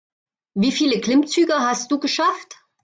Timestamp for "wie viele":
0.55-0.99